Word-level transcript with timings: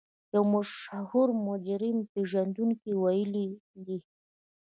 يو 0.35 0.43
مشهور 0.53 1.27
مجرم 1.47 1.97
پېژندونکي 2.13 2.91
ويلي 3.03 3.47
دي. 3.85 3.97